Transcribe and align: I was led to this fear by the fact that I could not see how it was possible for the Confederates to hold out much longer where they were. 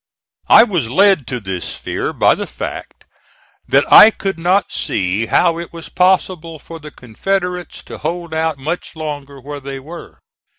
I 0.49 0.63
was 0.63 0.89
led 0.89 1.27
to 1.27 1.39
this 1.39 1.75
fear 1.75 2.11
by 2.11 2.33
the 2.33 2.47
fact 2.47 3.05
that 3.67 3.85
I 3.93 4.09
could 4.09 4.39
not 4.39 4.71
see 4.71 5.27
how 5.27 5.59
it 5.59 5.71
was 5.71 5.89
possible 5.89 6.57
for 6.57 6.79
the 6.79 6.89
Confederates 6.89 7.83
to 7.83 7.99
hold 7.99 8.33
out 8.33 8.57
much 8.57 8.95
longer 8.95 9.39
where 9.39 9.59
they 9.59 9.79
were. 9.79 10.17